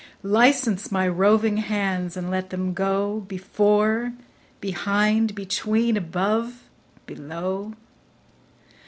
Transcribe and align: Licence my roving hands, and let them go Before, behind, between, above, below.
Licence 0.23 0.91
my 0.91 1.07
roving 1.07 1.57
hands, 1.57 2.17
and 2.17 2.31
let 2.31 2.49
them 2.49 2.73
go 2.73 3.19
Before, 3.27 4.13
behind, 4.59 5.35
between, 5.35 5.95
above, 5.95 6.63
below. 7.05 7.75